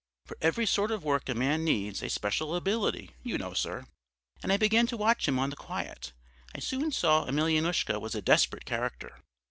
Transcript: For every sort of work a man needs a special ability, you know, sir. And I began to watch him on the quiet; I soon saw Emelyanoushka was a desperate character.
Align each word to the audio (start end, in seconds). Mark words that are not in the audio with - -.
For 0.25 0.35
every 0.41 0.65
sort 0.65 0.89
of 0.89 1.03
work 1.03 1.29
a 1.29 1.35
man 1.35 1.63
needs 1.63 2.01
a 2.01 2.09
special 2.09 2.55
ability, 2.55 3.11
you 3.21 3.37
know, 3.37 3.53
sir. 3.53 3.85
And 4.41 4.51
I 4.51 4.57
began 4.57 4.87
to 4.87 4.97
watch 4.97 5.27
him 5.27 5.37
on 5.37 5.51
the 5.51 5.55
quiet; 5.55 6.11
I 6.55 6.59
soon 6.59 6.91
saw 6.91 7.25
Emelyanoushka 7.27 7.99
was 8.01 8.15
a 8.15 8.21
desperate 8.23 8.65
character. 8.65 9.19